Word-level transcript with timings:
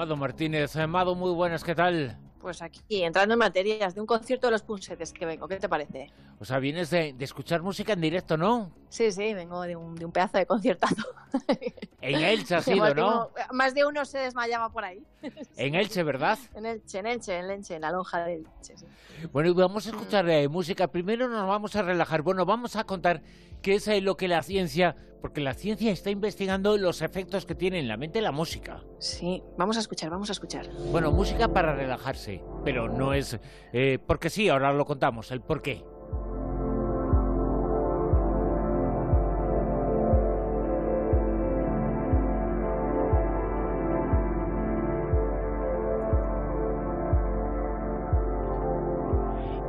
Amado 0.00 0.16
Martínez, 0.16 0.76
Amado, 0.76 1.16
muy 1.16 1.32
buenas, 1.32 1.64
¿qué 1.64 1.74
tal? 1.74 2.16
Pues 2.40 2.62
aquí, 2.62 3.02
entrando 3.02 3.34
en 3.34 3.38
materias 3.40 3.96
de 3.96 4.00
un 4.00 4.06
concierto 4.06 4.46
de 4.46 4.52
los 4.52 4.62
Punsetes 4.62 5.12
que 5.12 5.26
vengo, 5.26 5.48
¿qué 5.48 5.56
te 5.56 5.68
parece? 5.68 6.12
O 6.38 6.44
sea, 6.44 6.60
vienes 6.60 6.90
de, 6.90 7.16
escuchar 7.18 7.62
música 7.62 7.94
en 7.94 8.00
directo, 8.00 8.36
¿no? 8.36 8.70
Sí, 8.88 9.12
sí, 9.12 9.34
vengo 9.34 9.62
de 9.62 9.76
un, 9.76 9.94
de 9.94 10.04
un 10.04 10.12
pedazo 10.12 10.38
de 10.38 10.46
conciertazo. 10.46 11.04
En 12.00 12.22
Elche 12.22 12.54
ha 12.54 12.62
sido, 12.62 12.94
¿no? 12.94 13.30
más 13.52 13.74
de 13.74 13.84
uno 13.84 14.04
se 14.04 14.18
desmayaba 14.18 14.70
por 14.70 14.84
ahí. 14.84 15.02
En 15.56 15.74
Elche, 15.74 16.02
¿verdad? 16.02 16.38
En 16.54 16.64
Elche, 16.64 17.00
en 17.00 17.06
Elche, 17.06 17.38
en 17.38 17.50
Elche, 17.50 17.74
en 17.74 17.82
la 17.82 17.90
lonja 17.90 18.24
de 18.24 18.34
Elche, 18.36 18.76
sí. 18.76 18.86
Bueno, 19.32 19.50
y 19.50 19.52
vamos 19.52 19.86
a 19.86 19.90
escuchar 19.90 20.28
eh, 20.30 20.48
música. 20.48 20.88
Primero 20.88 21.28
nos 21.28 21.46
vamos 21.46 21.74
a 21.76 21.82
relajar. 21.82 22.22
Bueno, 22.22 22.46
vamos 22.46 22.76
a 22.76 22.84
contar 22.84 23.22
qué 23.62 23.74
es 23.74 23.88
eh, 23.88 24.00
lo 24.00 24.16
que 24.16 24.28
la 24.28 24.42
ciencia, 24.42 24.94
porque 25.20 25.40
la 25.40 25.54
ciencia 25.54 25.90
está 25.90 26.10
investigando 26.10 26.76
los 26.78 27.02
efectos 27.02 27.44
que 27.44 27.54
tiene 27.54 27.80
en 27.80 27.88
la 27.88 27.96
mente 27.96 28.20
la 28.20 28.32
música. 28.32 28.84
Sí, 28.98 29.42
vamos 29.56 29.76
a 29.76 29.80
escuchar, 29.80 30.10
vamos 30.10 30.28
a 30.30 30.32
escuchar. 30.32 30.68
Bueno, 30.92 31.10
música 31.10 31.48
para 31.48 31.74
relajarse, 31.74 32.42
pero 32.64 32.88
no 32.88 33.12
es 33.12 33.38
eh, 33.72 33.98
porque 34.06 34.30
sí, 34.30 34.48
ahora 34.48 34.72
lo 34.72 34.84
contamos, 34.84 35.30
el 35.30 35.40
por 35.40 35.62
qué. 35.62 35.84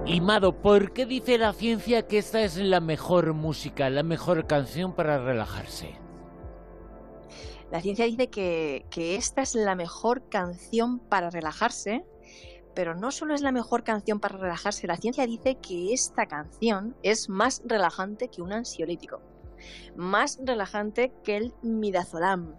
Y 0.09 0.21
Mado, 0.21 0.53
¿por 0.53 0.91
qué 0.91 1.05
dice 1.05 1.37
la 1.37 1.53
ciencia 1.53 2.07
que 2.07 2.17
esta 2.17 2.41
es 2.41 2.57
la 2.57 2.79
mejor 2.79 3.33
música, 3.33 3.91
la 3.91 4.01
mejor 4.01 4.47
canción 4.47 4.95
para 4.95 5.23
relajarse? 5.23 5.99
La 7.69 7.79
ciencia 7.79 8.05
dice 8.05 8.27
que, 8.27 8.87
esta 8.91 9.43
es 9.43 9.53
la 9.53 9.75
mejor 9.75 10.27
canción 10.27 10.97
para 10.97 11.29
relajarse, 11.29 12.03
pero 12.73 12.95
no 12.95 13.11
solo 13.11 13.35
es 13.35 13.41
la 13.41 13.51
mejor 13.51 13.83
canción 13.83 14.19
para 14.19 14.39
relajarse, 14.39 14.87
la 14.87 14.97
ciencia 14.97 15.27
dice 15.27 15.59
que 15.61 15.93
esta 15.93 16.25
canción 16.25 16.95
es 17.03 17.29
más 17.29 17.61
relajante 17.63 18.29
que 18.29 18.41
un 18.41 18.51
ansiolítico, 18.51 19.21
más 19.95 20.39
relajante 20.43 21.13
que 21.23 21.37
el 21.37 21.53
midazolam, 21.61 22.55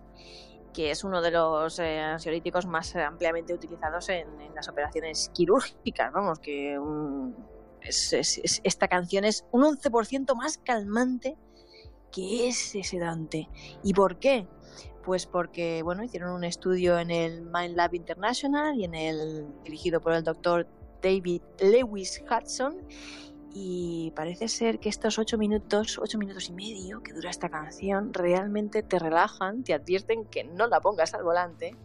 que 0.73 0.91
es 0.91 1.05
uno 1.05 1.21
de 1.21 1.31
los 1.31 1.79
eh, 1.79 2.01
ansiolíticos 2.01 2.67
más 2.67 2.95
ampliamente 2.97 3.55
utilizados 3.55 4.09
en, 4.09 4.27
las 4.55 4.69
operaciones 4.69 5.31
quirúrgicas. 5.33 6.13
Vamos, 6.13 6.39
que 6.39 6.79
esta 7.83 8.89
canción 8.89 9.25
es 9.25 9.47
un 9.53 9.63
11% 9.63 10.35
más 10.37 10.59
calmante 10.59 11.37
que 12.13 12.49
ese 12.49 12.83
sedante. 12.83 13.49
¿Y 13.83 13.95
por 13.95 14.19
qué? 14.19 14.47
Pues 15.05 15.27
porque, 15.27 15.83
bueno, 15.83 16.03
hicieron 16.03 16.33
un 16.33 16.45
estudio 16.45 16.99
en 16.99 17.11
el 17.11 17.43
Mind 17.43 17.77
Lab 17.77 17.95
International 17.95 18.79
y 18.79 18.85
en 18.85 18.95
el 18.95 19.47
dirigido 19.65 20.01
por 20.01 20.13
el 20.13 20.25
doctor 20.25 20.67
David 21.03 21.43
Lewis 21.59 22.23
Hudson 22.31 22.77
y 23.53 24.13
parece 24.15 24.49
ser 24.49 24.79
que 24.79 24.89
estos 24.89 25.19
ocho 25.19 25.37
minutos, 25.37 25.99
ocho 25.99 26.19
minutos 26.19 26.49
y 26.49 26.53
medio 26.53 27.03
que 27.03 27.13
dura 27.13 27.31
esta 27.31 27.49
canción, 27.49 28.15
realmente 28.15 28.83
te 28.83 28.99
relajan, 28.99 29.65
te 29.65 29.75
advierten 29.75 30.25
que 30.25 30.45
no 30.45 30.67
la 30.69 30.81
pongas 30.81 31.15
al 31.15 31.25
volante, 31.25 31.77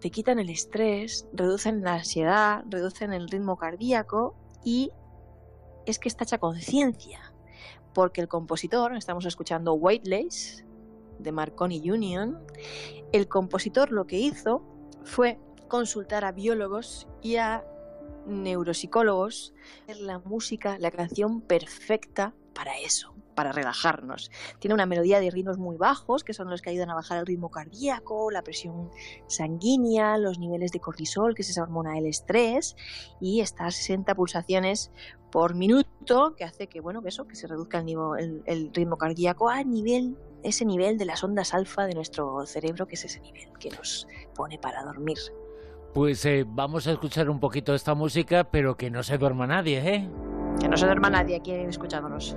te 0.00 0.10
quitan 0.10 0.38
el 0.38 0.48
estrés, 0.48 1.26
reducen 1.32 1.82
la 1.82 1.94
ansiedad, 1.94 2.64
reducen 2.68 3.12
el 3.12 3.28
ritmo 3.28 3.56
cardíaco 3.56 4.34
y 4.64 4.90
es 5.84 5.98
que 5.98 6.08
está 6.08 6.24
hecha 6.24 6.38
conciencia, 6.38 7.34
porque 7.92 8.22
el 8.22 8.28
compositor, 8.28 8.96
estamos 8.96 9.26
escuchando 9.26 9.74
White 9.74 10.08
Lace 10.08 10.64
de 11.18 11.32
Marconi 11.32 11.90
Union, 11.90 12.38
el 13.12 13.28
compositor 13.28 13.92
lo 13.92 14.06
que 14.06 14.18
hizo 14.18 14.62
fue 15.04 15.38
consultar 15.68 16.24
a 16.24 16.32
biólogos 16.32 17.06
y 17.22 17.36
a 17.36 17.64
neuropsicólogos, 18.26 19.54
la 20.00 20.18
música, 20.18 20.78
la 20.78 20.90
canción 20.90 21.40
perfecta 21.40 22.34
para 22.54 22.78
eso, 22.78 23.14
para 23.34 23.52
relajarnos. 23.52 24.30
Tiene 24.58 24.74
una 24.74 24.86
melodía 24.86 25.20
de 25.20 25.30
ritmos 25.30 25.58
muy 25.58 25.76
bajos, 25.76 26.24
que 26.24 26.34
son 26.34 26.50
los 26.50 26.62
que 26.62 26.70
ayudan 26.70 26.90
a 26.90 26.94
bajar 26.94 27.18
el 27.18 27.26
ritmo 27.26 27.50
cardíaco, 27.50 28.30
la 28.30 28.42
presión 28.42 28.90
sanguínea, 29.26 30.18
los 30.18 30.38
niveles 30.38 30.72
de 30.72 30.80
cortisol, 30.80 31.34
que 31.34 31.42
es 31.42 31.50
esa 31.50 31.62
hormona 31.62 31.94
del 31.94 32.06
estrés, 32.06 32.76
y 33.20 33.40
estas 33.40 33.76
60 33.76 34.14
pulsaciones 34.14 34.90
por 35.30 35.54
minuto, 35.54 36.34
que 36.36 36.44
hace 36.44 36.66
que, 36.66 36.80
bueno, 36.80 37.02
que 37.02 37.08
eso, 37.08 37.26
que 37.26 37.36
se 37.36 37.46
reduzca 37.46 37.78
el, 37.78 37.84
nivel, 37.86 38.42
el 38.46 38.74
ritmo 38.74 38.96
cardíaco 38.96 39.48
a 39.48 39.62
nivel 39.62 40.16
ese 40.42 40.64
nivel 40.64 40.98
de 40.98 41.04
las 41.04 41.22
ondas 41.22 41.54
alfa 41.54 41.86
de 41.86 41.94
nuestro 41.94 42.46
cerebro, 42.46 42.86
que 42.86 42.94
es 42.94 43.04
ese 43.04 43.20
nivel 43.20 43.50
que 43.58 43.70
nos 43.70 44.06
pone 44.34 44.58
para 44.58 44.82
dormir. 44.82 45.18
Pues 45.92 46.24
eh, 46.24 46.44
vamos 46.46 46.86
a 46.86 46.92
escuchar 46.92 47.28
un 47.28 47.40
poquito 47.40 47.74
esta 47.74 47.94
música, 47.94 48.44
pero 48.44 48.76
que 48.76 48.90
no 48.90 49.02
se 49.02 49.18
duerma 49.18 49.48
nadie, 49.48 49.78
¿eh? 49.78 50.08
Que 50.60 50.68
no 50.68 50.76
se 50.76 50.86
duerma 50.86 51.10
nadie 51.10 51.36
aquí 51.36 51.50
escuchándonos. 51.50 52.36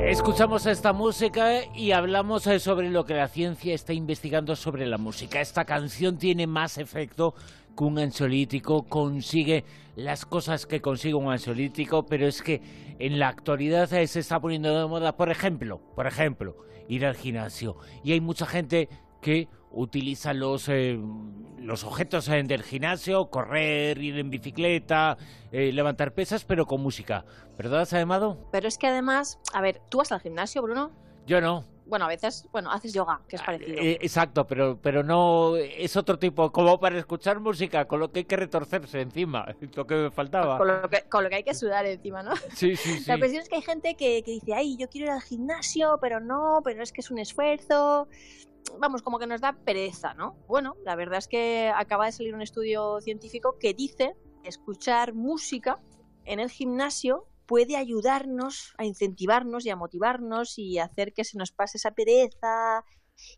Escuchamos 0.00 0.66
esta 0.66 0.92
música 0.92 1.64
y 1.74 1.90
hablamos 1.90 2.46
eh, 2.46 2.60
sobre 2.60 2.90
lo 2.90 3.04
que 3.04 3.14
la 3.14 3.26
ciencia 3.26 3.74
está 3.74 3.92
investigando 3.92 4.54
sobre 4.54 4.86
la 4.86 4.98
música. 4.98 5.40
Esta 5.40 5.64
canción 5.64 6.18
tiene 6.18 6.46
más 6.46 6.78
efecto 6.78 7.34
que 7.76 7.82
un 7.82 7.98
ansiolítico, 7.98 8.84
consigue 8.84 9.64
las 9.96 10.24
cosas 10.24 10.66
que 10.66 10.80
consigue 10.80 11.14
un 11.14 11.32
ansiolítico, 11.32 12.06
pero 12.06 12.28
es 12.28 12.40
que 12.40 12.62
en 13.00 13.18
la 13.18 13.26
actualidad 13.26 13.92
eh, 13.92 14.06
se 14.06 14.20
está 14.20 14.38
poniendo 14.38 14.78
de 14.78 14.86
moda, 14.86 15.16
por 15.16 15.30
ejemplo, 15.30 15.80
por 15.96 16.06
ejemplo, 16.06 16.54
ir 16.88 17.06
al 17.06 17.16
gimnasio. 17.16 17.76
Y 18.02 18.12
hay 18.12 18.20
mucha 18.20 18.46
gente 18.46 18.88
que 19.20 19.48
utiliza 19.70 20.32
los, 20.32 20.68
eh, 20.68 20.98
los 21.58 21.84
objetos 21.84 22.28
eh, 22.28 22.42
del 22.44 22.62
gimnasio, 22.62 23.28
correr, 23.28 23.98
ir 23.98 24.18
en 24.18 24.30
bicicleta, 24.30 25.16
eh, 25.52 25.72
levantar 25.72 26.14
pesas, 26.14 26.44
pero 26.44 26.66
con 26.66 26.80
música. 26.82 27.24
¿Verdad, 27.58 27.92
Amado? 27.94 28.48
Pero 28.52 28.68
es 28.68 28.78
que 28.78 28.86
además, 28.86 29.38
a 29.52 29.60
ver, 29.60 29.80
¿tú 29.88 29.98
vas 29.98 30.12
al 30.12 30.20
gimnasio, 30.20 30.62
Bruno? 30.62 30.92
Yo 31.26 31.40
no. 31.40 31.75
Bueno, 31.86 32.06
a 32.06 32.08
veces, 32.08 32.48
bueno, 32.50 32.70
haces 32.70 32.92
yoga, 32.92 33.20
que 33.28 33.36
es 33.36 33.42
ah, 33.42 33.46
parecido. 33.46 33.76
exacto, 33.80 34.46
pero, 34.46 34.78
pero 34.80 35.02
no 35.02 35.56
es 35.56 35.96
otro 35.96 36.18
tipo, 36.18 36.50
como 36.50 36.80
para 36.80 36.98
escuchar 36.98 37.38
música, 37.40 37.86
con 37.86 38.00
lo 38.00 38.10
que 38.10 38.20
hay 38.20 38.24
que 38.24 38.36
retorcerse 38.36 39.00
encima, 39.00 39.46
lo 39.74 39.86
que 39.86 39.94
me 39.94 40.10
faltaba. 40.10 40.58
Con 40.58 40.68
lo 40.68 40.88
que, 40.88 41.02
con 41.02 41.24
lo 41.24 41.30
que 41.30 41.36
hay 41.36 41.44
que 41.44 41.54
sudar 41.54 41.86
encima, 41.86 42.22
¿no? 42.22 42.34
Sí, 42.54 42.76
sí, 42.76 42.98
sí. 42.98 43.04
La 43.06 43.18
cuestión 43.18 43.42
es 43.42 43.48
que 43.48 43.56
hay 43.56 43.62
gente 43.62 43.94
que, 43.94 44.22
que 44.22 44.32
dice, 44.32 44.54
ay, 44.54 44.76
yo 44.76 44.88
quiero 44.88 45.06
ir 45.06 45.12
al 45.12 45.22
gimnasio, 45.22 45.98
pero 46.00 46.20
no, 46.20 46.60
pero 46.64 46.82
es 46.82 46.92
que 46.92 47.00
es 47.00 47.10
un 47.10 47.18
esfuerzo 47.18 48.08
vamos, 48.78 49.02
como 49.02 49.18
que 49.18 49.26
nos 49.26 49.40
da 49.40 49.52
pereza, 49.52 50.14
¿no? 50.14 50.36
Bueno, 50.48 50.76
la 50.84 50.96
verdad 50.96 51.18
es 51.18 51.28
que 51.28 51.72
acaba 51.74 52.06
de 52.06 52.12
salir 52.12 52.34
un 52.34 52.42
estudio 52.42 53.00
científico 53.00 53.56
que 53.58 53.74
dice 53.74 54.16
que 54.42 54.48
escuchar 54.48 55.14
música 55.14 55.78
en 56.24 56.40
el 56.40 56.50
gimnasio 56.50 57.26
puede 57.46 57.76
ayudarnos 57.76 58.74
a 58.78 58.84
incentivarnos 58.84 59.64
y 59.66 59.70
a 59.70 59.76
motivarnos 59.76 60.58
y 60.58 60.78
hacer 60.78 61.12
que 61.12 61.24
se 61.24 61.38
nos 61.38 61.52
pase 61.52 61.78
esa 61.78 61.92
pereza 61.92 62.84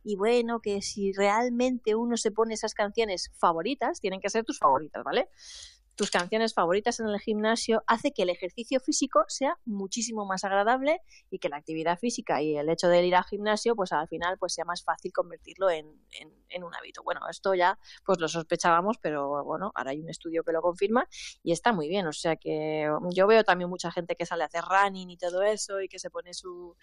y 0.03 0.17
bueno, 0.17 0.61
que 0.61 0.83
si 0.83 1.13
realmente 1.13 1.95
uno 1.95 2.17
se 2.17 2.31
pone 2.33 2.55
esas 2.55 2.75
canciones 2.75 3.31
favoritas, 3.39 4.01
tienen 4.01 4.21
que 4.21 4.31
ser 4.31 4.45
tus 4.45 4.59
favoritas, 4.59 5.05
¿vale? 5.05 5.29
Tus 5.99 6.13
canciones 6.13 6.55
favoritas 6.55 7.01
en 7.01 7.09
el 7.09 7.19
gimnasio 7.19 7.83
hace 7.89 8.13
que 8.13 8.23
el 8.23 8.31
ejercicio 8.31 8.79
físico 8.79 9.25
sea 9.27 9.59
muchísimo 9.65 10.25
más 10.25 10.45
agradable 10.45 11.03
y 11.29 11.41
que 11.41 11.49
la 11.49 11.57
actividad 11.57 11.99
física 11.99 12.41
y 12.41 12.57
el 12.57 12.69
hecho 12.69 12.87
de 12.87 13.05
ir 13.05 13.17
al 13.17 13.25
gimnasio 13.25 13.75
pues 13.75 13.91
al 13.91 14.07
final 14.07 14.39
pues 14.39 14.55
sea 14.55 14.65
más 14.65 14.85
fácil 14.85 15.13
convertirlo 15.13 15.69
en, 15.69 15.87
un 16.63 16.75
hábito. 16.75 17.03
Bueno, 17.03 17.21
esto 17.29 17.55
ya 17.55 17.79
pues 18.05 18.21
lo 18.21 18.29
sospechábamos, 18.29 18.99
pero 19.03 19.45
bueno, 19.45 19.73
ahora 19.75 19.91
hay 19.91 20.01
un 20.01 20.09
estudio 20.09 20.45
que 20.45 20.53
lo 20.53 20.63
confirma 20.63 21.09
y 21.43 21.51
está 21.51 21.73
muy 21.73 21.89
bien. 21.89 22.07
O 22.07 22.13
sea 22.13 22.37
que 22.37 22.89
yo 23.13 23.27
veo 23.27 23.43
también 23.43 23.69
mucha 23.69 23.91
gente 23.91 24.15
que 24.15 24.25
sale 24.25 24.45
a 24.45 24.47
hacer 24.47 24.63
running 24.65 25.11
y 25.11 25.17
todo 25.17 25.43
eso 25.43 25.81
y 25.81 25.89
que 25.89 25.99
se 25.99 26.11
pone 26.11 26.33
su, 26.33 26.77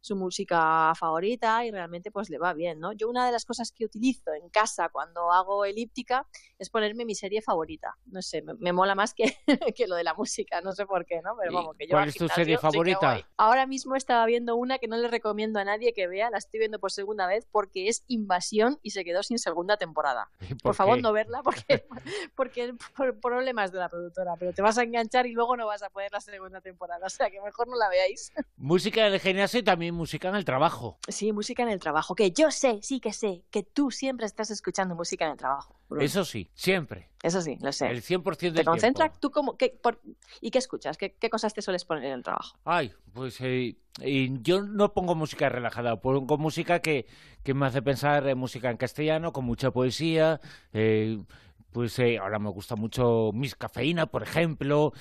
su 0.00 0.14
música 0.14 0.92
favorita 0.94 1.64
y 1.64 1.72
realmente 1.72 2.12
pues 2.12 2.30
le 2.30 2.38
va 2.38 2.54
bien, 2.54 2.78
¿no? 2.78 2.92
Yo 2.92 3.08
una 3.08 3.26
de 3.26 3.32
las 3.32 3.44
cosas 3.44 3.72
que 3.72 3.84
utilizo 3.84 4.32
en 4.32 4.48
casa 4.48 4.90
cuando 4.90 5.32
hago 5.32 5.64
elíptica 5.64 6.28
es 6.58 6.70
ponerme 6.70 7.04
mi 7.04 7.16
serie 7.16 7.42
favorita. 7.42 7.96
No 8.06 8.22
sé, 8.22 8.42
me, 8.42 8.54
mola 8.72 8.94
más 8.94 9.14
que, 9.14 9.36
que, 9.76 9.86
lo 9.86 9.96
de 9.96 10.04
la 10.04 10.14
música, 10.14 10.60
no 10.60 10.72
sé 10.72 10.86
por 10.86 11.06
qué, 11.06 11.20
¿no? 11.22 11.36
Pero 11.38 11.52
vamos, 11.52 11.76
que 11.76 11.86
yo 11.86 11.92
¿Cuál 11.92 12.08
es 12.08 12.14
tu 12.14 12.28
serie 12.28 12.58
favorita? 12.58 13.26
Ahora 13.36 13.66
mismo 13.66 13.96
estaba 13.96 14.24
viendo 14.26 14.56
una 14.56 14.78
que 14.78 14.88
no 14.88 14.96
le 14.96 15.08
recomiendo 15.08 15.58
a 15.58 15.64
nadie 15.64 15.92
que 15.92 16.06
vea, 16.06 16.30
la 16.30 16.38
estoy 16.38 16.60
viendo 16.60 16.78
por 16.78 16.92
segunda 16.92 17.26
vez 17.26 17.46
porque 17.50 17.88
es 17.88 18.04
Invasión 18.08 18.78
y 18.82 18.90
se 18.90 19.04
quedó 19.04 19.22
sin 19.22 19.38
segunda 19.38 19.76
temporada. 19.76 20.30
Por, 20.62 20.74
favor, 20.74 21.00
no 21.00 21.12
verla 21.12 21.42
porque, 21.42 21.86
porque 22.36 22.74
por 22.96 23.18
problemas 23.18 23.72
de 23.72 23.78
la 23.78 23.88
productora, 23.88 24.34
pero 24.38 24.52
te 24.52 24.62
vas 24.62 24.78
a 24.78 24.82
enganchar 24.82 25.26
y 25.26 25.32
luego 25.32 25.56
no 25.56 25.66
vas 25.66 25.82
a 25.82 25.90
poder 25.90 26.12
la 26.12 26.20
segunda 26.20 26.60
temporada, 26.60 27.06
o 27.06 27.10
sea 27.10 27.30
que 27.30 27.40
mejor 27.40 27.68
no 27.68 27.76
la 27.76 27.88
veáis. 27.88 28.32
Música 28.56 29.08
de 29.08 29.18
gimnasio 29.18 29.60
y 29.60 29.62
también 29.62 29.94
música 29.94 30.28
en 30.28 30.34
el 30.34 30.44
trabajo. 30.44 30.98
Sí, 31.08 31.32
música 31.32 31.62
en 31.62 31.70
el 31.70 31.80
trabajo, 31.80 32.14
que 32.14 32.30
yo 32.32 32.50
sé, 32.50 32.80
sí 32.82 33.00
que 33.00 33.12
sé, 33.12 33.42
que 33.50 33.62
tú 33.62 33.90
siempre 33.90 34.26
estás 34.26 34.50
escuchando 34.50 34.94
música 34.94 35.24
en 35.24 35.32
el 35.32 35.38
trabajo. 35.38 35.79
Eso 35.98 36.24
sí, 36.24 36.50
siempre. 36.54 37.08
Eso 37.22 37.40
sí, 37.42 37.56
lo 37.60 37.72
sé. 37.72 37.88
El 37.90 38.02
100% 38.02 38.40
del 38.40 38.54
¿Te 38.54 38.64
concentra? 38.64 39.06
tiempo. 39.06 39.18
¿Tú 39.20 39.30
cómo, 39.30 39.56
qué, 39.56 39.70
por- 39.82 40.00
¿Y 40.40 40.50
qué 40.50 40.58
escuchas? 40.58 40.96
¿Qué, 40.96 41.14
qué 41.14 41.28
cosas 41.30 41.52
te 41.52 41.62
sueles 41.62 41.84
poner 41.84 42.04
en 42.04 42.12
el 42.12 42.22
trabajo? 42.22 42.58
Ay, 42.64 42.92
pues 43.12 43.40
eh, 43.40 43.76
yo 44.40 44.62
no 44.62 44.94
pongo 44.94 45.14
música 45.14 45.48
relajada, 45.48 46.00
pongo 46.00 46.38
música 46.38 46.80
que, 46.80 47.06
que 47.42 47.54
me 47.54 47.66
hace 47.66 47.82
pensar 47.82 48.26
en 48.28 48.38
música 48.38 48.70
en 48.70 48.76
castellano, 48.76 49.32
con 49.32 49.44
mucha 49.44 49.70
poesía. 49.70 50.40
eh, 50.72 51.18
pues 51.72 51.98
eh, 51.98 52.18
ahora 52.18 52.38
me 52.38 52.50
gusta 52.50 52.76
mucho 52.76 53.30
Miss 53.32 53.54
Cafeína, 53.54 54.06
por 54.06 54.22
ejemplo. 54.22 54.92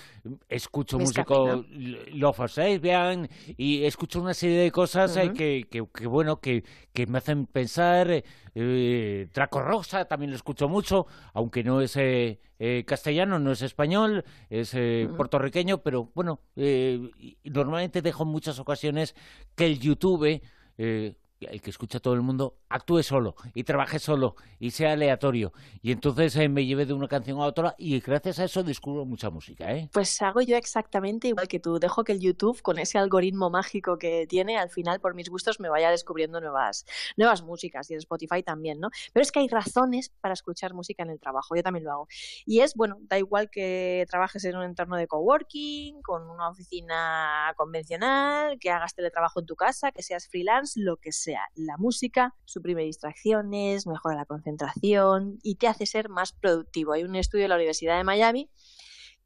Escucho 0.47 0.97
Miss 0.97 1.09
músico. 1.09 1.65
Love 2.11 2.39
of 2.39 2.51
Sabian 2.51 3.27
y 3.57 3.83
escucho 3.85 4.21
una 4.21 4.33
serie 4.33 4.57
de 4.59 4.71
cosas 4.71 5.15
eh, 5.17 5.31
que, 5.33 5.65
que, 5.69 5.83
que, 5.93 6.07
bueno, 6.07 6.39
que, 6.39 6.63
que 6.93 7.07
me 7.07 7.17
hacen 7.17 7.45
pensar. 7.45 8.23
eh, 8.55 9.27
Draco 9.33 9.61
Rosa 9.61 10.05
también 10.05 10.31
lo 10.31 10.35
escucho 10.35 10.67
mucho, 10.69 11.07
aunque 11.33 11.63
no 11.63 11.81
es 11.81 11.95
eh, 11.97 12.39
eh, 12.59 12.83
castellano, 12.85 13.39
no 13.39 13.51
es 13.51 13.61
español, 13.61 14.23
es 14.49 14.73
eh, 14.73 15.05
Ujú. 15.07 15.17
puertorriqueño, 15.17 15.81
pero 15.81 16.11
bueno, 16.13 16.41
eh, 16.55 16.99
normalmente 17.43 18.01
dejo 18.01 18.23
en 18.23 18.29
muchas 18.29 18.59
ocasiones 18.59 19.15
que 19.55 19.65
el 19.65 19.79
YouTube, 19.79 20.41
eh, 20.77 21.15
el 21.41 21.61
que 21.61 21.69
escucha 21.69 21.99
todo 21.99 22.13
el 22.13 22.21
mundo, 22.21 22.57
actúe 22.69 23.03
solo 23.03 23.35
y 23.53 23.63
trabaje 23.63 23.99
solo 23.99 24.35
y 24.59 24.71
sea 24.71 24.93
aleatorio. 24.93 25.53
Y 25.81 25.91
entonces 25.91 26.35
eh, 26.35 26.49
me 26.49 26.65
lleve 26.65 26.85
de 26.85 26.93
una 26.93 27.07
canción 27.07 27.39
a 27.39 27.45
otra 27.45 27.75
y 27.77 27.99
gracias 27.99 28.39
a 28.39 28.45
eso 28.45 28.63
descubro 28.63 29.05
mucha 29.05 29.29
música, 29.29 29.73
¿eh? 29.73 29.89
Pues 29.93 30.21
hago 30.21 30.41
yo 30.41 30.57
exactamente 30.57 31.27
igual 31.27 31.47
que 31.47 31.59
tú. 31.59 31.79
Dejo 31.79 32.03
que 32.03 32.11
el 32.11 32.19
YouTube, 32.19 32.61
con 32.61 32.79
ese 32.79 32.97
algoritmo 32.97 33.49
mágico 33.49 33.97
que 33.97 34.27
tiene, 34.27 34.57
al 34.57 34.69
final, 34.69 34.99
por 34.99 35.15
mis 35.15 35.29
gustos, 35.29 35.59
me 35.59 35.69
vaya 35.69 35.91
descubriendo 35.91 36.41
nuevas, 36.41 36.85
nuevas 37.17 37.41
músicas 37.41 37.89
y 37.89 37.93
en 37.93 37.99
Spotify 37.99 38.43
también, 38.43 38.79
¿no? 38.79 38.89
Pero 39.13 39.21
es 39.21 39.31
que 39.31 39.39
hay 39.39 39.47
razones 39.47 40.09
para 40.21 40.33
escuchar 40.33 40.73
música 40.73 41.03
en 41.03 41.09
el 41.09 41.19
trabajo. 41.19 41.55
Yo 41.55 41.63
también 41.63 41.85
lo 41.85 41.91
hago. 41.91 42.07
Y 42.45 42.61
es, 42.61 42.75
bueno, 42.75 42.97
da 43.01 43.17
igual 43.17 43.49
que 43.49 44.05
trabajes 44.09 44.43
en 44.45 44.55
un 44.55 44.63
entorno 44.63 44.97
de 44.97 45.07
coworking, 45.07 46.01
con 46.01 46.29
una 46.29 46.49
oficina 46.49 47.53
convencional, 47.55 48.59
que 48.59 48.71
hagas 48.71 48.93
teletrabajo 48.93 49.39
en 49.39 49.45
tu 49.45 49.55
casa, 49.55 49.91
que 49.91 50.03
seas 50.03 50.27
freelance, 50.27 50.79
lo 50.79 50.97
que 50.97 51.11
sea. 51.11 51.28
La 51.55 51.77
música 51.77 52.35
suprime 52.45 52.83
distracciones, 52.83 53.87
mejora 53.87 54.15
la 54.15 54.25
concentración 54.25 55.39
y 55.43 55.55
te 55.55 55.67
hace 55.67 55.85
ser 55.85 56.09
más 56.09 56.33
productivo. 56.33 56.93
Hay 56.93 57.03
un 57.03 57.15
estudio 57.15 57.43
de 57.45 57.49
la 57.49 57.55
Universidad 57.55 57.97
de 57.97 58.03
Miami 58.03 58.49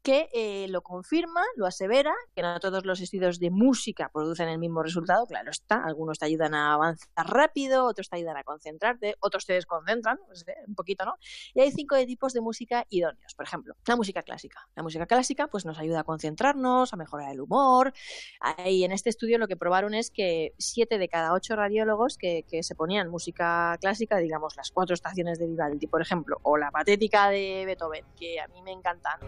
que 0.04 0.28
eh, 0.34 0.66
lo 0.68 0.82
confirma, 0.82 1.42
lo 1.56 1.64
asevera, 1.64 2.14
que 2.36 2.42
no 2.42 2.60
todos 2.60 2.84
los 2.84 3.00
estudios 3.00 3.40
de 3.40 3.50
música 3.50 4.10
producen 4.12 4.50
el 4.50 4.58
mismo 4.58 4.82
resultado, 4.82 5.26
claro 5.26 5.50
está, 5.50 5.82
algunos 5.82 6.18
te 6.18 6.26
ayudan 6.26 6.54
a 6.54 6.74
avanzar 6.74 7.26
rápido, 7.26 7.86
otros 7.86 8.10
te 8.10 8.16
ayudan 8.16 8.36
a 8.36 8.44
concentrarte, 8.44 9.16
otros 9.20 9.46
te 9.46 9.54
desconcentran, 9.54 10.18
pues, 10.26 10.46
eh, 10.46 10.56
un 10.68 10.74
poquito, 10.74 11.06
¿no? 11.06 11.14
Y 11.54 11.60
hay 11.62 11.72
cinco 11.72 11.96
tipos 12.04 12.34
de 12.34 12.42
música 12.42 12.84
idóneos, 12.90 13.34
por 13.34 13.46
ejemplo, 13.46 13.74
la 13.86 13.96
música 13.96 14.22
clásica. 14.22 14.68
La 14.76 14.82
música 14.82 15.06
clásica 15.06 15.46
pues 15.46 15.64
nos 15.64 15.78
ayuda 15.78 16.00
a 16.00 16.04
concentrarnos, 16.04 16.92
a 16.92 16.96
mejorar 16.96 17.32
el 17.32 17.40
humor. 17.40 17.94
Ahí 18.40 18.84
en 18.84 18.92
este 18.92 19.08
estudio 19.08 19.38
lo 19.38 19.48
que 19.48 19.56
probaron 19.56 19.94
es 19.94 20.10
que 20.10 20.52
siete 20.58 20.98
de 20.98 21.08
cada 21.08 21.32
ocho 21.32 21.56
radiólogos 21.56 22.18
que, 22.18 22.44
que 22.46 22.62
se 22.62 22.74
ponían 22.74 23.08
música 23.08 23.78
clásica, 23.80 24.18
digamos 24.18 24.54
las 24.54 24.70
cuatro 24.70 24.92
estaciones 24.92 25.38
de 25.38 25.46
Vivaldi, 25.46 25.86
por 25.86 26.02
ejemplo, 26.02 26.36
o 26.42 26.58
la 26.58 26.70
patética 26.70 27.30
de 27.30 27.62
Beethoven, 27.64 28.04
que 28.18 28.38
a 28.38 28.48
mí 28.48 28.60
me 28.60 28.72
encantan, 28.72 29.18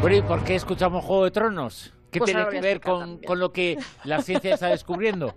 Bueno, 0.00 0.16
¿y 0.16 0.22
por 0.22 0.44
qué 0.44 0.54
escuchamos 0.54 1.04
Juego 1.04 1.24
de 1.24 1.30
Tronos? 1.32 1.92
¿Qué 2.10 2.20
Pues 2.20 2.30
tiene 2.30 2.48
que 2.48 2.60
ver 2.60 2.80
con, 2.80 3.18
con 3.18 3.38
lo 3.38 3.52
que 3.52 3.78
la 4.04 4.22
ciencia 4.22 4.54
está 4.54 4.68
descubriendo? 4.68 5.34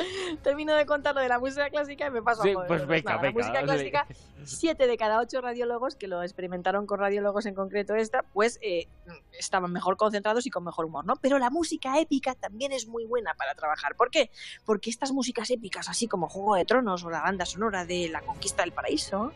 termino 0.42 0.74
de 0.74 0.86
contar 0.86 1.14
lo 1.14 1.20
de 1.20 1.28
la 1.28 1.38
música 1.38 1.68
clásica 1.70 2.06
y 2.06 2.10
me 2.10 2.22
paso 2.22 2.42
Sí, 2.42 2.50
a 2.50 2.66
pues 2.66 2.86
venga, 2.86 3.16
Nada, 3.16 3.22
venga, 3.22 3.40
La 3.40 3.46
música 3.46 3.62
clásica, 3.62 4.06
siete 4.44 4.86
de 4.86 4.96
cada 4.96 5.20
ocho 5.20 5.40
radiólogos 5.40 5.96
que 5.96 6.08
lo 6.08 6.22
experimentaron 6.22 6.86
con 6.86 6.98
radiólogos 6.98 7.46
en 7.46 7.54
concreto 7.54 7.94
esta, 7.94 8.22
pues 8.22 8.58
eh, 8.62 8.88
estaban 9.38 9.72
mejor 9.72 9.96
concentrados 9.96 10.46
y 10.46 10.50
con 10.50 10.64
mejor 10.64 10.86
humor, 10.86 11.04
¿no? 11.04 11.16
Pero 11.16 11.38
la 11.38 11.50
música 11.50 11.98
épica 11.98 12.34
también 12.34 12.72
es 12.72 12.86
muy 12.86 13.04
buena 13.04 13.34
para 13.34 13.54
trabajar. 13.54 13.94
¿Por 13.96 14.10
qué? 14.10 14.30
Porque 14.64 14.90
estas 14.90 15.12
músicas 15.12 15.50
épicas, 15.50 15.88
así 15.88 16.08
como 16.08 16.28
Juego 16.28 16.56
de 16.56 16.64
Tronos 16.64 17.04
o 17.04 17.10
la 17.10 17.20
banda 17.20 17.44
sonora 17.44 17.84
de 17.84 18.08
La 18.08 18.22
Conquista 18.22 18.62
del 18.62 18.72
Paraíso, 18.72 19.32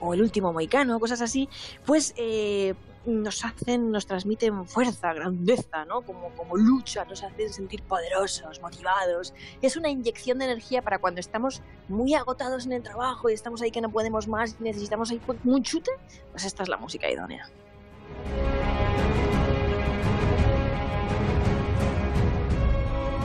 o 0.00 0.14
El 0.14 0.22
Último 0.22 0.52
Moicano, 0.52 1.00
cosas 1.00 1.22
así, 1.22 1.48
pues 1.84 2.14
eh, 2.16 2.74
nos 3.06 3.44
hacen, 3.44 3.90
nos 3.90 4.06
transmiten 4.06 4.66
fuerza, 4.66 5.12
grandeza, 5.12 5.84
¿no? 5.84 6.02
Como, 6.02 6.30
como 6.30 6.56
lucha, 6.56 7.04
nos 7.04 7.22
hacen 7.22 7.52
sentir 7.52 7.82
poderosos, 7.82 8.60
motivados. 8.60 9.32
Es 9.62 9.76
una 9.76 9.88
inyección 9.88 10.38
de 10.38 10.46
energía 10.46 10.82
para 10.82 10.98
cuando 10.98 11.20
estamos 11.20 11.62
muy 11.88 12.14
agotados 12.14 12.66
en 12.66 12.72
el 12.72 12.82
trabajo 12.82 13.30
y 13.30 13.34
estamos 13.34 13.62
ahí 13.62 13.70
que 13.70 13.80
no 13.80 13.90
podemos 13.90 14.28
más 14.28 14.56
y 14.60 14.64
necesitamos 14.64 15.10
ahí 15.10 15.20
pues, 15.24 15.38
un 15.44 15.62
chute, 15.62 15.90
pues 16.32 16.44
esta 16.44 16.62
es 16.62 16.68
la 16.68 16.76
música 16.76 17.10
idónea. 17.10 17.48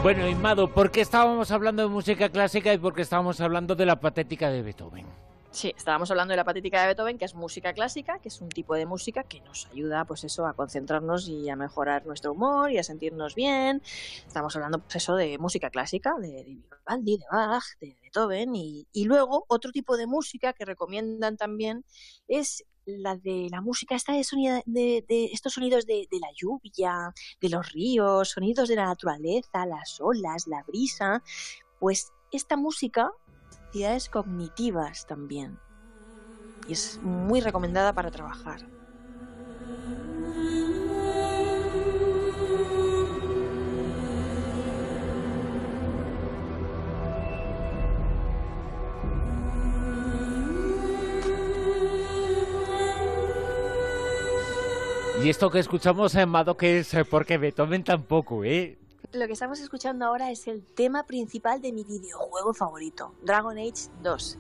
Bueno, 0.04 0.28
Inmado, 0.28 0.68
¿por 0.74 0.90
qué 0.90 1.02
estábamos 1.02 1.52
hablando 1.52 1.84
de 1.84 1.90
música 1.90 2.30
clásica 2.30 2.74
y 2.74 2.80
por 2.80 2.96
qué 2.96 3.04
estábamos 3.04 3.40
hablando 3.40 3.76
de 3.76 3.86
la 3.86 4.00
patética 4.00 4.50
de 4.50 4.64
Beethoven? 4.64 5.06
Sí, 5.54 5.74
estábamos 5.76 6.10
hablando 6.10 6.32
de 6.32 6.38
la 6.38 6.46
patética 6.46 6.80
de 6.80 6.88
Beethoven, 6.88 7.18
que 7.18 7.26
es 7.26 7.36
música 7.36 7.74
clásica, 7.74 8.20
que 8.20 8.30
es 8.30 8.40
un 8.40 8.48
tipo 8.48 8.74
de 8.74 8.86
música 8.86 9.24
que 9.26 9.42
nos 9.42 9.68
ayuda, 9.68 10.06
pues 10.06 10.24
eso, 10.24 10.48
a 10.48 10.54
concentrarnos 10.54 11.28
y 11.28 11.50
a 11.50 11.58
mejorar 11.58 12.06
nuestro 12.06 12.32
humor 12.32 12.72
y 12.72 12.78
a 12.78 12.84
sentirnos 12.84 13.36
bien. 13.36 13.82
Estamos 14.26 14.56
hablando, 14.56 14.80
pues 14.80 14.96
eso, 14.96 15.14
de 15.16 15.38
música 15.40 15.70
clásica, 15.70 16.16
de, 16.20 16.46
Vivaldi, 16.46 17.18
de 17.18 17.26
Bach, 17.30 17.66
de 17.82 17.98
Beethoven. 18.02 18.56
Y, 18.56 18.88
luego, 19.04 19.44
otro 19.50 19.74
tipo 19.74 19.98
de 19.98 20.08
música 20.08 20.54
que 20.54 20.64
recomiendan 20.64 21.36
también 21.36 21.84
es 22.30 22.64
la 22.86 23.18
de 23.18 23.50
la 23.52 23.60
música 23.60 23.96
esta 23.96 24.14
de, 24.14 24.64
de 25.06 25.26
estos 25.34 25.54
sonidos 25.54 25.86
de, 25.86 26.08
de 26.10 26.20
la 26.20 26.30
lluvia, 26.34 27.14
de 27.42 27.50
los 27.50 27.74
ríos, 27.74 28.30
sonidos 28.30 28.70
de 28.70 28.78
la 28.78 28.86
naturaleza, 28.86 29.66
las 29.66 30.00
olas, 30.00 30.48
la 30.48 30.64
brisa. 30.64 31.22
Pues 31.78 32.14
esta 32.32 32.56
música 32.56 33.12
cognitivas 34.10 35.06
también. 35.06 35.60
Y 36.68 36.74
es 36.74 37.00
muy 37.02 37.42
recomendada 37.42 37.94
para 37.94 38.12
trabajar. 38.12 38.62
Y 55.24 55.30
esto 55.30 55.52
que 55.52 55.60
escuchamos 55.60 56.16
en 56.16 56.30
Mado 56.30 56.58
que 56.58 56.80
es 56.80 56.94
eh, 56.96 57.06
porque 57.06 57.38
Beethoven 57.38 57.84
tampoco, 57.84 58.44
¿eh? 58.44 58.81
Lo 59.14 59.28
que 59.28 59.34
estamos 59.34 59.60
escuchando 59.60 60.06
ahora 60.06 60.32
es 60.32 60.48
el 60.48 60.64
tema 60.64 61.06
principal 61.06 61.62
de 61.62 61.74
mi 61.74 61.84
videojuego 61.84 62.54
favorito, 62.54 63.14
Dragon 63.22 63.58
Age 63.58 63.90
2. 64.02 64.38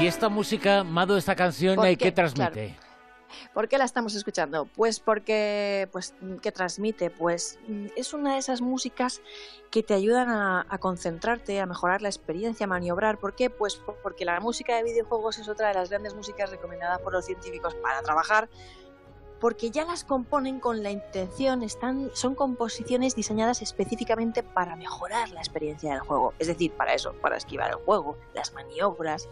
Y 0.00 0.06
esta 0.06 0.28
música, 0.28 0.82
Mado, 0.82 1.16
esta 1.16 1.36
canción, 1.36 1.76
¿Por 1.76 1.84
qué? 1.84 1.96
¿qué 1.96 2.12
transmite? 2.12 2.76
¿Por 3.54 3.68
qué 3.68 3.78
la 3.78 3.84
estamos 3.84 4.14
escuchando? 4.14 4.66
Pues 4.76 5.00
porque, 5.00 5.88
pues, 5.92 6.14
¿qué 6.42 6.52
transmite? 6.52 7.10
Pues 7.10 7.58
es 7.96 8.12
una 8.14 8.34
de 8.34 8.38
esas 8.38 8.60
músicas 8.60 9.20
que 9.70 9.82
te 9.82 9.94
ayudan 9.94 10.28
a, 10.30 10.66
concentrarte, 10.78 11.60
a 11.60 11.66
mejorar 11.66 12.02
la 12.02 12.08
experiencia, 12.08 12.64
a 12.64 12.68
maniobrar. 12.68 13.18
¿Por 13.18 13.34
qué? 13.34 13.50
Pues 13.50 13.76
po- 13.76 13.96
porque 14.02 14.24
la 14.24 14.40
música 14.40 14.76
de 14.76 14.82
videojuegos 14.82 15.38
es 15.38 15.48
otra 15.48 15.68
de 15.68 15.74
las 15.74 15.90
grandes 15.90 16.14
músicas 16.14 16.50
recomendadas 16.50 17.00
por 17.00 17.12
los 17.12 17.24
científicos 17.24 17.74
para 17.76 18.02
trabajar, 18.02 18.48
porque 19.40 19.70
ya 19.70 19.84
las 19.84 20.04
componen 20.04 20.60
con 20.60 20.82
la 20.82 20.90
intención, 20.90 21.62
están, 21.62 22.10
son 22.12 22.34
composiciones 22.34 23.16
diseñadas 23.16 23.62
específicamente 23.62 24.42
para 24.42 24.76
mejorar 24.76 25.30
la 25.30 25.40
experiencia 25.40 25.92
del 25.92 26.00
juego. 26.00 26.34
Es 26.38 26.46
decir, 26.46 26.72
para 26.72 26.94
eso, 26.94 27.14
para 27.14 27.38
esquivar 27.38 27.70
el 27.70 27.76
juego, 27.76 28.18
las 28.34 28.52
maniobras. 28.52 29.28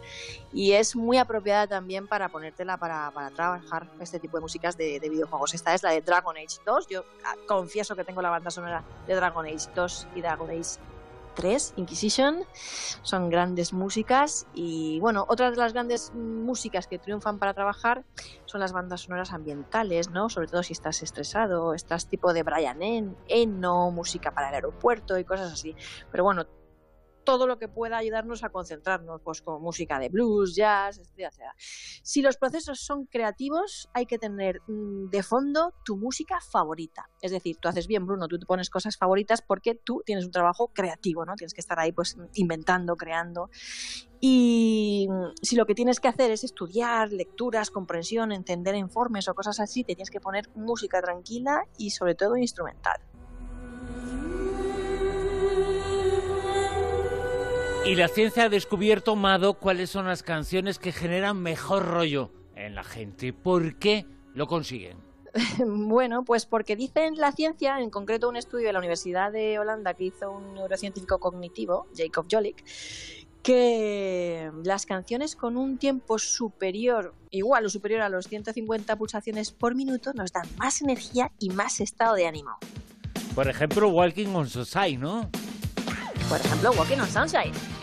Y 0.51 0.71
es 0.71 0.95
muy 0.95 1.17
apropiada 1.17 1.67
también 1.67 2.07
para 2.07 2.29
ponértela 2.29 2.77
para, 2.77 3.11
para 3.11 3.29
trabajar 3.29 3.87
este 3.99 4.19
tipo 4.19 4.37
de 4.37 4.41
músicas 4.41 4.75
de, 4.75 4.99
de 4.99 5.09
videojuegos. 5.09 5.53
Esta 5.53 5.75
es 5.75 5.83
la 5.83 5.91
de 5.91 6.01
Dragon 6.01 6.35
Age 6.35 6.57
2. 6.65 6.87
Yo 6.87 7.03
ah, 7.23 7.35
confieso 7.47 7.95
que 7.95 8.03
tengo 8.03 8.21
la 8.21 8.31
banda 8.31 8.49
sonora 8.49 8.83
de 9.05 9.13
Dragon 9.13 9.45
Age 9.45 9.69
2 9.75 10.07
y 10.15 10.21
Dragon 10.21 10.49
Age 10.49 10.79
3, 11.39 11.73
Inquisition. 11.77 12.43
Son 13.01 13.29
grandes 13.29 13.71
músicas. 13.71 14.45
Y 14.53 14.99
bueno, 14.99 15.25
otras 15.29 15.51
de 15.51 15.57
las 15.61 15.71
grandes 15.71 16.11
músicas 16.13 16.85
que 16.87 16.99
triunfan 16.99 17.39
para 17.39 17.53
trabajar 17.53 18.03
son 18.45 18.59
las 18.59 18.73
bandas 18.73 19.01
sonoras 19.01 19.31
ambientales, 19.31 20.09
¿no? 20.09 20.29
Sobre 20.29 20.47
todo 20.47 20.63
si 20.63 20.73
estás 20.73 21.01
estresado, 21.01 21.73
estás 21.73 22.07
tipo 22.09 22.33
de 22.33 22.43
Brian 22.43 22.81
En- 22.83 23.15
Eno, 23.29 23.89
música 23.89 24.31
para 24.31 24.49
el 24.49 24.55
aeropuerto 24.55 25.17
y 25.17 25.23
cosas 25.23 25.53
así. 25.53 25.75
Pero 26.11 26.25
bueno, 26.25 26.45
todo 27.29 27.45
lo 27.45 27.59
que 27.59 27.67
pueda 27.67 27.97
ayudarnos 27.97 28.43
a 28.43 28.49
concentrarnos, 28.49 29.21
pues 29.21 29.43
con 29.43 29.61
música 29.61 29.99
de 29.99 30.09
blues, 30.09 30.55
jazz, 30.55 30.97
etc. 30.97 31.43
Si 32.01 32.23
los 32.23 32.37
procesos 32.37 32.79
son 32.79 33.05
creativos, 33.05 33.87
hay 33.93 34.07
que 34.07 34.17
tener 34.17 34.61
mm, 34.65 35.11
de 35.11 35.21
fondo 35.21 35.75
tu 35.85 35.95
música 35.95 36.39
favorita. 36.41 37.07
Es 37.21 37.29
decir, 37.29 37.57
tú 37.57 37.67
haces 37.67 37.85
bien, 37.85 38.07
Bruno, 38.07 38.27
tú 38.27 38.39
te 38.39 38.47
pones 38.47 38.71
cosas 38.71 38.97
favoritas 38.97 39.43
porque 39.43 39.75
tú 39.75 40.01
tienes 40.03 40.25
un 40.25 40.31
trabajo 40.31 40.69
creativo, 40.73 41.23
¿no? 41.23 41.35
Tienes 41.35 41.53
que 41.53 41.61
estar 41.61 41.79
ahí 41.79 41.91
pues 41.91 42.17
inventando, 42.33 42.95
creando. 42.95 43.51
Y 44.19 45.07
mm, 45.07 45.35
si 45.43 45.55
lo 45.55 45.67
que 45.67 45.75
tienes 45.75 45.99
que 45.99 46.07
hacer 46.07 46.31
es 46.31 46.43
estudiar 46.43 47.11
lecturas, 47.11 47.69
comprensión, 47.69 48.31
entender 48.31 48.73
informes 48.73 49.27
o 49.27 49.35
cosas 49.35 49.59
así, 49.59 49.83
te 49.83 49.93
tienes 49.93 50.09
que 50.09 50.19
poner 50.19 50.49
música 50.55 50.99
tranquila 50.99 51.61
y 51.77 51.91
sobre 51.91 52.15
todo 52.15 52.37
instrumental. 52.37 52.99
Y 57.89 57.95
la 57.95 58.07
ciencia 58.07 58.43
ha 58.43 58.49
descubierto, 58.49 59.15
Mado, 59.15 59.55
cuáles 59.55 59.89
son 59.89 60.05
las 60.05 60.21
canciones 60.21 60.77
que 60.77 60.91
generan 60.91 61.41
mejor 61.41 61.87
rollo 61.87 62.31
en 62.55 62.75
la 62.75 62.83
gente. 62.83 63.33
¿Por 63.33 63.79
qué 63.79 64.05
lo 64.35 64.45
consiguen? 64.45 64.99
Bueno, 65.65 66.23
pues 66.23 66.45
porque 66.45 66.75
dicen 66.75 67.15
la 67.15 67.31
ciencia, 67.31 67.79
en 67.79 67.89
concreto 67.89 68.29
un 68.29 68.35
estudio 68.35 68.67
de 68.67 68.73
la 68.73 68.79
Universidad 68.79 69.31
de 69.31 69.57
Holanda 69.57 69.95
que 69.95 70.03
hizo 70.03 70.29
un 70.29 70.53
neurocientífico 70.53 71.19
cognitivo, 71.19 71.87
Jacob 71.97 72.27
Jolik, 72.29 72.63
que 73.41 74.51
las 74.63 74.85
canciones 74.85 75.35
con 75.35 75.57
un 75.57 75.79
tiempo 75.79 76.19
superior, 76.19 77.15
igual 77.31 77.65
o 77.65 77.69
superior 77.69 78.01
a 78.01 78.09
los 78.09 78.27
150 78.27 78.97
pulsaciones 78.97 79.49
por 79.51 79.73
minuto, 79.73 80.13
nos 80.13 80.31
dan 80.31 80.47
más 80.57 80.83
energía 80.83 81.31
y 81.39 81.49
más 81.49 81.79
estado 81.79 82.13
de 82.13 82.27
ánimo. 82.27 82.59
Por 83.33 83.49
ejemplo, 83.49 83.89
Walking 83.89 84.27
on 84.27 84.47
Sunshine, 84.47 84.99
¿no? 84.99 85.27
Por 86.29 86.39
ejemplo, 86.39 86.71
Walking 86.73 86.99
on 86.99 87.09
Sunshine. 87.09 87.78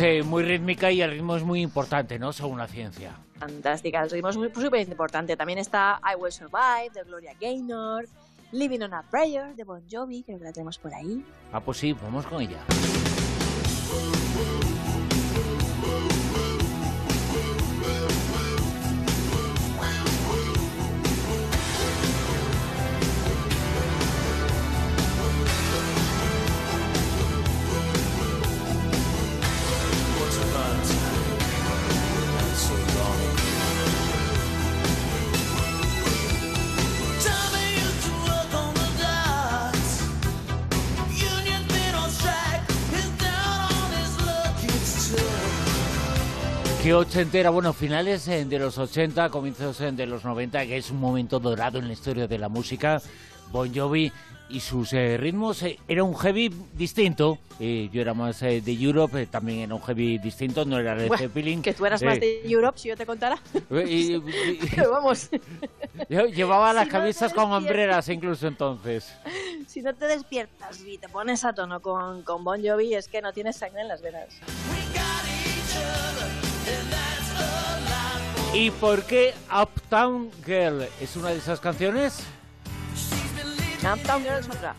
Es 0.00 0.26
muy 0.26 0.42
rítmica 0.42 0.90
y 0.90 1.02
el 1.02 1.10
ritmo 1.10 1.36
es 1.36 1.42
muy 1.42 1.60
importante, 1.60 2.18
¿no? 2.18 2.32
Según 2.32 2.58
la 2.58 2.66
ciencia. 2.66 3.12
Fantástica, 3.38 4.02
el 4.02 4.10
ritmo 4.10 4.30
es 4.30 4.34
súper 4.34 4.88
importante. 4.88 5.36
También 5.36 5.58
está 5.58 6.00
I 6.02 6.16
Will 6.20 6.32
Survive 6.32 6.90
de 6.94 7.02
Gloria 7.04 7.32
Gaynor, 7.40 8.06
Living 8.52 8.80
on 8.80 8.94
a 8.94 9.02
Prayer 9.02 9.54
de 9.54 9.64
Bon 9.64 9.82
Jovi, 9.90 10.22
creo 10.22 10.38
que 10.38 10.44
la 10.44 10.52
tenemos 10.52 10.78
por 10.78 10.94
ahí. 10.94 11.24
Ah, 11.52 11.60
pues 11.60 11.78
sí, 11.78 11.92
vamos 11.92 12.26
con 12.26 12.42
ella. 12.42 12.58
Que 46.86 46.94
ochentera, 46.94 47.50
bueno, 47.50 47.72
finales 47.72 48.28
eh, 48.28 48.44
de 48.44 48.60
los 48.60 48.78
80, 48.78 49.28
comienzos 49.30 49.80
eh, 49.80 49.90
de 49.90 50.06
los 50.06 50.24
90, 50.24 50.66
que 50.66 50.76
es 50.76 50.88
un 50.92 51.00
momento 51.00 51.40
dorado 51.40 51.80
en 51.80 51.88
la 51.88 51.92
historia 51.92 52.28
de 52.28 52.38
la 52.38 52.48
música. 52.48 53.02
Bon 53.50 53.74
Jovi 53.74 54.12
y 54.48 54.60
sus 54.60 54.92
eh, 54.92 55.16
ritmos 55.16 55.64
era 55.88 56.04
un 56.04 56.14
heavy 56.14 56.48
distinto. 56.74 57.38
yo 57.58 58.00
era 58.00 58.14
más 58.14 58.38
de 58.38 58.62
Europe, 58.66 59.26
también 59.26 59.62
era 59.62 59.74
un 59.74 59.82
heavy 59.82 60.18
distinto, 60.18 60.64
no 60.64 60.78
era 60.78 60.94
de 60.94 61.10
Zeppelin. 61.18 61.60
Que 61.60 61.74
tú 61.74 61.86
eras 61.86 62.04
más 62.04 62.20
de 62.20 62.48
Europe, 62.48 62.78
si 62.78 62.88
yo 62.88 62.96
te 62.96 63.04
contara. 63.04 63.36
Pero 63.68 64.92
vamos. 64.92 65.28
llevaba 66.08 66.72
las 66.72 66.86
camisas 66.86 67.32
con 67.32 67.50
hombreras 67.50 68.08
incluso 68.10 68.46
entonces. 68.46 69.12
Si 69.66 69.82
no 69.82 69.92
te 69.92 70.06
despiertas 70.06 70.80
y 70.86 70.98
te 70.98 71.08
pones 71.08 71.44
a 71.44 71.52
tono 71.52 71.80
con, 71.80 72.22
con 72.22 72.44
Bon 72.44 72.64
Jovi, 72.64 72.94
es 72.94 73.08
que 73.08 73.20
no 73.22 73.32
tienes 73.32 73.56
sangre 73.56 73.80
en 73.80 73.88
las 73.88 74.02
venas. 74.02 74.28
¿Y 78.58 78.70
por 78.70 79.02
qué 79.02 79.34
Uptown 79.54 80.30
Girl 80.46 80.88
es 80.98 81.14
una 81.14 81.28
de 81.28 81.36
esas 81.36 81.60
canciones? 81.60 82.24
Uptown 83.80 84.22
Girl 84.22 84.38
es 84.38 84.48
otra. 84.48 84.74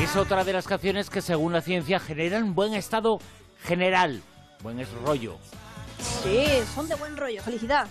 Es 0.00 0.14
otra 0.14 0.44
de 0.44 0.52
las 0.52 0.68
canciones 0.68 1.10
que 1.10 1.20
según 1.20 1.52
la 1.52 1.62
ciencia 1.62 1.98
generan 1.98 2.54
buen 2.54 2.74
estado 2.74 3.18
general, 3.64 4.22
buen 4.62 4.80
rollo. 5.04 5.36
Sí, 5.98 6.46
son 6.72 6.88
de 6.88 6.94
buen 6.94 7.16
rollo, 7.16 7.42
felicidad. 7.42 7.88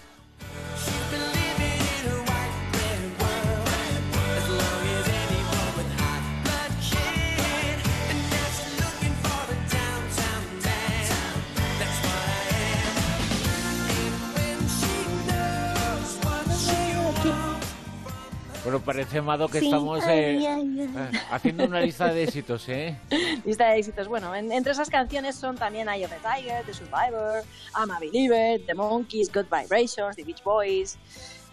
Bueno, 18.63 18.79
parece, 18.79 19.17
Amado, 19.17 19.49
que 19.49 19.57
estamos 19.57 20.01
eh, 20.07 20.37
eh, 20.41 21.11
haciendo 21.31 21.65
una 21.65 21.81
lista 21.81 22.13
de 22.13 22.23
éxitos, 22.23 22.69
¿eh? 22.69 22.97
Lista 23.45 23.69
de 23.69 23.79
éxitos. 23.79 24.07
Bueno, 24.07 24.33
entre 24.33 24.71
esas 24.71 24.89
canciones 24.89 25.35
son 25.35 25.57
también 25.57 25.89
Eye 25.89 26.05
of 26.05 26.11
the 26.11 26.17
Tiger, 26.19 26.63
The 26.65 26.73
Survivor, 26.73 27.43
I'm 27.75 27.91
a 27.91 27.99
Believer, 27.99 28.61
The 28.65 28.73
Monkeys, 28.73 29.29
Good 29.33 29.47
Vibrations, 29.51 30.15
The 30.15 30.23
Beach 30.23 30.41
Boys, 30.45 30.97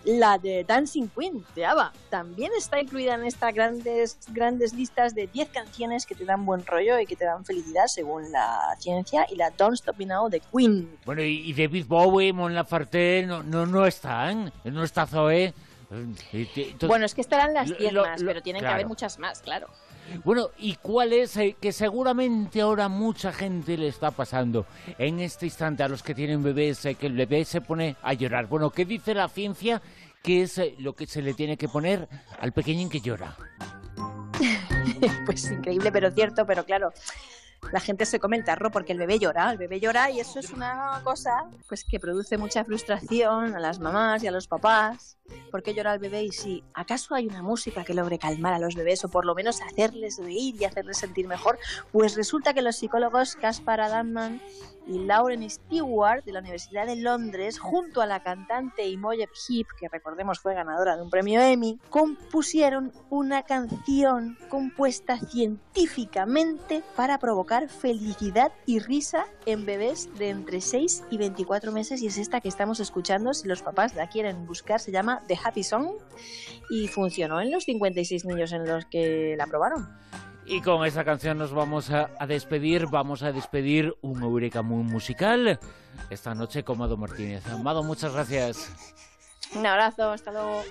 la 0.05 0.39
de 0.39 0.63
Dancing 0.63 1.09
Queen 1.09 1.45
de 1.57 1.67
ABBA. 1.67 1.93
También 2.11 2.53
está 2.57 2.81
incluida 2.81 3.15
en 3.15 3.25
estas 3.25 3.55
grandes, 3.55 4.19
grandes 4.29 4.73
listas 4.73 5.13
de 5.13 5.27
10 5.27 5.49
canciones 5.49 6.07
que 6.07 6.15
te 6.15 6.25
dan 6.25 6.47
buen 6.47 6.65
rollo 6.65 7.01
y 7.01 7.07
que 7.07 7.17
te 7.17 7.25
dan 7.25 7.45
felicidad 7.45 7.87
según 7.87 8.31
la 8.31 8.77
ciencia. 8.79 9.27
Y 9.31 9.35
la 9.35 9.51
Don't 9.51 9.75
Stop 9.75 9.97
Me 9.99 10.07
Now 10.07 10.29
de 10.29 10.41
Queen. 10.41 10.97
Bueno, 11.05 11.23
y, 11.23 11.53
David 11.55 11.87
Bowie, 11.89 12.33
Mon 12.33 12.55
Laferte, 12.55 13.25
no, 13.27 13.43
no, 13.43 13.67
no 13.67 13.85
están. 13.85 14.53
No 14.65 14.85
está 14.85 15.07
Zoe. 15.09 15.53
Bueno, 16.87 17.05
es 17.05 17.15
que 17.15 17.21
estarán 17.21 17.53
las 17.53 17.77
10 17.77 17.93
más, 17.95 18.23
pero 18.23 18.43
tienen 18.43 18.63
que 18.63 18.69
haber 18.69 18.87
muchas 18.87 19.19
más, 19.19 19.41
claro. 19.41 19.69
Bueno, 20.25 20.51
¿y 20.59 20.77
cuál 20.77 21.13
es 21.13 21.37
eh, 21.37 21.57
que 21.61 21.73
seguramente 21.73 22.61
ahora 22.61 22.89
mucha 22.89 23.33
gente 23.33 23.77
le 23.77 23.89
está 23.89 24.11
pasando 24.11 24.67
en 24.99 25.21
este 25.21 25.47
instante 25.47 25.83
a 25.83 25.89
los 25.89 26.03
que 26.03 26.15
tienen 26.15 26.43
bebés, 26.43 26.85
eh, 26.85 26.95
que 26.95 27.07
el 27.07 27.15
bebé 27.15 27.45
se 27.45 27.61
pone 27.61 27.97
a 28.03 28.13
llorar? 28.15 28.47
Bueno, 28.47 28.71
¿qué 28.71 28.85
dice 28.85 29.15
la 29.15 29.29
ciencia 29.29 29.81
que 30.23 30.43
es 30.43 30.59
eh, 30.59 30.75
lo 30.79 30.95
que 30.95 31.07
se 31.07 31.23
le 31.23 31.35
tiene 31.35 31.57
que 31.57 31.69
poner 31.69 32.09
al 32.41 32.53
pequeñín 32.53 32.89
que 32.89 33.01
llora? 33.01 33.37
pues 35.27 35.51
increíble, 35.51 35.93
pero 35.93 36.11
cierto, 36.11 36.45
pero 36.47 36.65
claro 36.65 36.93
la 37.73 37.81
gente 37.81 38.07
se 38.07 38.19
come 38.19 38.37
el 38.37 38.45
tarro 38.45 38.71
porque 38.71 38.93
el 38.93 38.99
bebé 38.99 39.19
llora, 39.19 39.51
el 39.51 39.59
bebé 39.59 39.81
llora 39.81 40.11
y 40.11 40.21
eso 40.21 40.41
es 40.41 40.51
una 40.51 41.01
cosa 41.05 41.45
pues 41.69 41.85
que 41.85 42.01
produce 42.01 42.37
mucha 42.37 42.65
frustración 42.65 43.55
a 43.55 43.61
las 43.61 43.79
mamás 43.79 44.23
y 44.23 44.27
a 44.27 44.31
los 44.31 44.49
papás. 44.49 45.17
¿Por 45.51 45.63
qué 45.63 45.75
llora 45.75 45.95
el 45.95 45.99
bebé? 45.99 46.25
Y 46.25 46.33
si 46.33 46.65
acaso 46.75 47.15
hay 47.15 47.27
una 47.27 47.43
música 47.43 47.85
que 47.85 47.95
logre 47.95 48.19
calmar 48.19 48.55
a 48.55 48.59
los 48.59 48.75
bebés 48.75 49.05
o 49.05 49.09
por 49.09 49.25
lo 49.25 49.35
menos 49.35 49.61
hacerles 49.63 50.19
reír 50.19 50.57
y 50.61 50.65
hacerles 50.65 50.99
sentir 50.99 51.27
mejor, 51.27 51.59
pues 51.93 52.17
resulta 52.17 52.55
que 52.55 52.63
los 52.63 52.77
psicólogos 52.77 53.37
Caspar 53.37 53.81
Adamman 53.81 54.41
y 54.87 54.99
Lauren 54.99 55.49
Stewart 55.49 56.25
de 56.25 56.33
la 56.33 56.41
Universidad 56.41 56.87
de 56.87 56.97
Londres, 56.97 57.59
junto 57.59 58.01
a 58.01 58.07
la 58.07 58.23
cantante 58.23 58.89
Imogen 58.89 59.29
Heap, 59.49 59.67
que 59.79 59.89
recordemos 59.89 60.41
fue 60.41 60.55
ganadora 60.55 60.97
de 60.97 61.03
un 61.03 61.11
premio 61.11 61.41
Emmy, 61.41 61.79
compusieron 61.91 62.93
una 63.09 63.43
canción 63.43 64.37
compuesta 64.49 65.19
científicamente 65.19 66.83
para 66.97 67.19
provocar 67.19 67.69
felicidad 67.69 68.53
y 68.67 68.81
risa 68.81 69.27
en 69.47 69.65
bebés 69.65 70.09
de 70.19 70.31
entre 70.31 70.61
6 70.61 71.05
y 71.11 71.19
24 71.19 71.73
meses 71.73 72.03
y 72.03 72.07
es 72.07 72.19
esta 72.19 72.41
que 72.41 72.49
estamos 72.49 72.81
escuchando 72.81 73.35
si 73.35 73.47
los 73.47 73.63
papás 73.63 73.95
la 73.95 74.09
quieren 74.09 74.47
buscar, 74.47 74.81
se 74.81 74.93
llama 74.93 75.20
The 75.27 75.39
Happy 75.43 75.63
Song 75.63 75.91
y 76.71 76.89
funcionó 76.89 77.41
en 77.41 77.51
los 77.51 77.65
56 77.65 78.25
niños 78.25 78.53
en 78.53 78.67
los 78.67 78.85
que 78.87 79.35
la 79.37 79.47
probaron. 79.47 79.89
Y 80.47 80.63
con 80.63 80.85
esta 80.85 81.05
canción 81.05 81.39
nos 81.39 81.53
vamos 81.53 81.91
a, 81.91 82.11
despedir, 82.27 82.87
vamos 82.87 83.23
a 83.23 83.33
despedir 83.33 83.95
un 84.01 84.23
Eureka 84.23 84.63
muy 84.63 84.83
musical 84.83 85.61
esta 86.11 86.35
noche 86.35 86.65
con 86.65 86.79
Mado 86.79 86.97
Martínez. 86.97 87.47
Amado, 87.47 87.85
muchas 87.85 88.13
gracias. 88.13 88.73
Un 89.55 89.67
abrazo, 89.67 90.11
hasta 90.11 90.33
luego. 90.33 90.63